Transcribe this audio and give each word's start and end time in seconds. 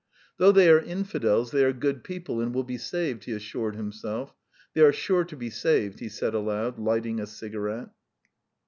"Though 0.37 0.51
they 0.51 0.67
are 0.67 0.79
infidels 0.81 1.51
they 1.51 1.63
are 1.63 1.71
good 1.73 2.03
people, 2.03 2.41
and 2.41 2.51
will 2.55 2.63
be 2.63 2.79
saved," 2.79 3.25
he 3.25 3.33
assured 3.33 3.75
himself. 3.75 4.33
"They 4.73 4.81
are 4.81 4.91
sure 4.91 5.25
to 5.25 5.37
be 5.37 5.51
saved," 5.51 5.99
he 5.99 6.09
said 6.09 6.33
aloud, 6.33 6.79
lighting 6.79 7.19
a 7.19 7.27
cigarette. 7.27 7.89